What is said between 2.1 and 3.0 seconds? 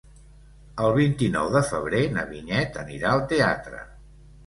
na Vinyet